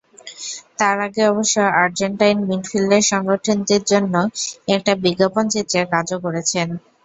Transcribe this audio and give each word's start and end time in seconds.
তার 0.79 0.97
আগে 1.05 1.23
অবশ্য 1.31 1.55
আর্জেন্টাইন 1.81 2.37
মিডফিল্ডার 2.49 3.03
সংগঠনটির 3.11 3.83
জন্য 3.91 4.13
একটা 4.75 4.91
বিজ্ঞাপনচিত্রে 5.03 5.79
কাজও 5.93 6.17
করেছেন। 6.25 6.67